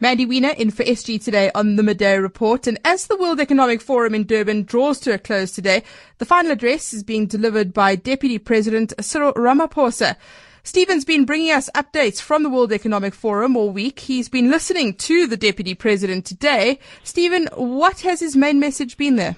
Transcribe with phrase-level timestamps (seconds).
[0.00, 2.68] Mandy Wiener in for SG today on the Midday Report.
[2.68, 5.82] And as the World Economic Forum in Durban draws to a close today,
[6.18, 10.14] the final address is being delivered by Deputy President Cyril Ramaphosa.
[10.62, 13.98] Stephen's been bringing us updates from the World Economic Forum all week.
[13.98, 16.78] He's been listening to the Deputy President today.
[17.02, 19.34] Stephen, what has his main message been there?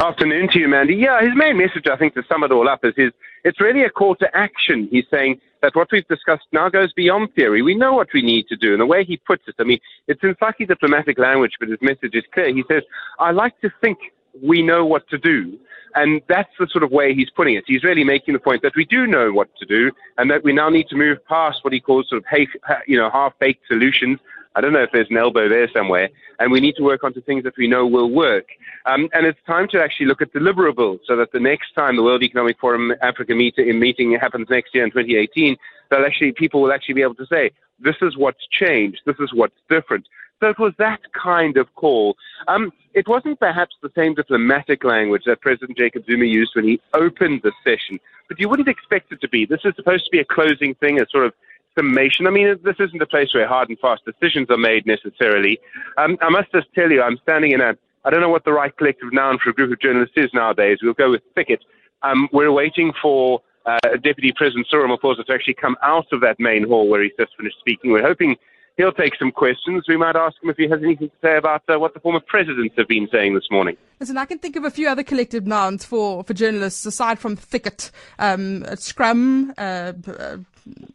[0.00, 0.96] Afternoon to you, Mandy.
[0.96, 3.12] Yeah, his main message, I think, to sum it all up, is his,
[3.46, 4.88] it's really a call to action.
[4.90, 7.62] He's saying that what we've discussed now goes beyond theory.
[7.62, 8.72] We know what we need to do.
[8.72, 11.78] And the way he puts it, I mean, it's in slightly diplomatic language, but his
[11.80, 12.52] message is clear.
[12.52, 12.82] He says,
[13.20, 13.98] I like to think
[14.42, 15.56] we know what to do.
[15.94, 17.64] And that's the sort of way he's putting it.
[17.68, 20.52] He's really making the point that we do know what to do and that we
[20.52, 22.48] now need to move past what he calls sort of,
[22.88, 24.18] you know, half-baked solutions
[24.56, 26.08] I don't know if there's an elbow there somewhere,
[26.40, 28.46] and we need to work onto things that we know will work.
[28.86, 32.02] Um, and it's time to actually look at deliverables so that the next time the
[32.02, 35.56] World Economic Forum Africa meet, meeting happens next year in 2018,
[35.90, 39.30] that actually people will actually be able to say, this is what's changed, this is
[39.34, 40.06] what's different.
[40.40, 42.16] So it was that kind of call.
[42.48, 46.80] Um, it wasn't perhaps the same diplomatic language that President Jacob Zuma used when he
[46.94, 49.44] opened the session, but you wouldn't expect it to be.
[49.44, 51.34] This is supposed to be a closing thing, a sort of
[51.76, 52.26] summation.
[52.26, 55.60] I mean, this isn't a place where hard and fast decisions are made necessarily.
[55.98, 58.52] Um, I must just tell you, I'm standing in a, I don't know what the
[58.52, 60.78] right collective noun for a group of journalists is nowadays.
[60.82, 61.62] We'll go with thicket.
[62.02, 66.38] Um, we're waiting for uh, Deputy President Cyril Ramaphosa to actually come out of that
[66.38, 67.90] main hall where he's just finished speaking.
[67.90, 68.36] We're hoping
[68.76, 69.84] he'll take some questions.
[69.88, 72.20] We might ask him if he has anything to say about uh, what the former
[72.20, 73.76] presidents have been saying this morning.
[74.00, 77.36] Listen, I can think of a few other collective nouns for, for journalists aside from
[77.36, 80.36] thicket, um, scrum, uh, uh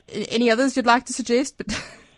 [0.10, 1.62] any others you'd like to suggest?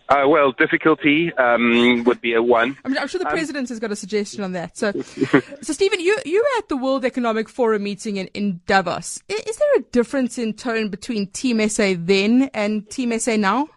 [0.09, 2.77] Uh, well, difficulty um, would be a one.
[2.83, 4.77] I'm, I'm sure the um, president has got a suggestion on that.
[4.77, 9.23] So, so Stephen, you you were at the World Economic Forum meeting in, in Davos.
[9.29, 13.69] Is, is there a difference in tone between Team SA then and Team SA now?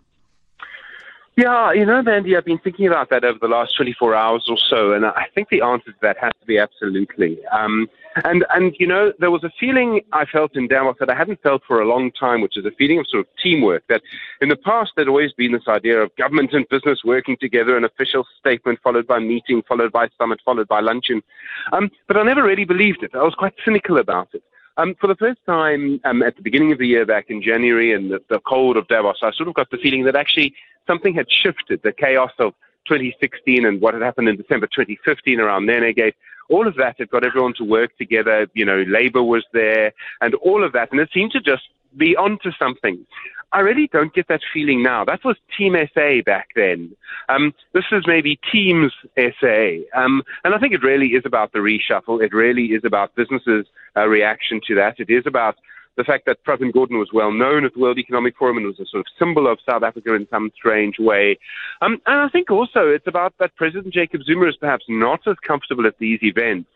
[1.37, 4.57] Yeah, you know, Mandy, I've been thinking about that over the last 24 hours or
[4.57, 7.45] so, and I think the answer to that has to be absolutely.
[7.49, 7.89] Um,
[8.25, 11.43] and, and, you know, there was a feeling I felt in Davos that I hadn't
[11.43, 13.85] felt for a long time, which is a feeling of sort of teamwork.
[13.91, 14.01] That
[14.41, 17.85] in the past, there'd always been this idea of government and business working together, an
[17.85, 21.23] official statement followed by meeting, followed by summit, followed by luncheon.
[21.71, 23.11] Um, but I never really believed it.
[23.15, 24.43] I was quite cynical about it.
[24.79, 27.95] Um, for the first time um, at the beginning of the year back in January
[27.95, 30.55] and the, the cold of Davos, I sort of got the feeling that actually
[30.87, 31.81] something had shifted.
[31.83, 32.53] The chaos of
[32.89, 36.15] 2016 and what had happened in December 2015 around Nenegate,
[36.51, 38.47] all of that had got everyone to work together.
[38.55, 40.93] You know, labor was there and all of that.
[40.93, 41.65] And it seemed to just
[41.97, 43.07] be onto something.
[43.53, 45.05] I really don't get that feeling now.
[45.05, 46.95] That was Team SA back then.
[47.29, 49.79] Um, this is maybe Teams SA.
[49.95, 52.23] Um, and I think it really is about the reshuffle.
[52.23, 54.99] It really is about businesses' uh, reaction to that.
[54.99, 55.57] It is about
[55.97, 58.81] the fact that Pravin Gordhan was well known at the World Economic Forum and was
[58.81, 61.39] a sort of symbol of South Africa in some strange way.
[61.81, 65.37] Um, and I think also it's about that President Jacob Zuma is perhaps not as
[65.47, 66.69] comfortable at these events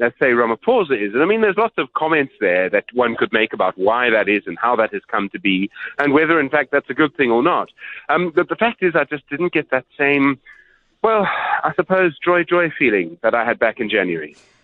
[0.00, 1.12] let's say Ramaphosa is.
[1.12, 4.28] And I mean, there's lots of comments there that one could make about why that
[4.28, 7.14] is and how that has come to be and whether, in fact, that's a good
[7.16, 7.68] thing or not.
[8.08, 10.40] Um, but the fact is, I just didn't get that same,
[11.02, 11.28] well,
[11.62, 14.34] I suppose, joy, joy feeling that I had back in January.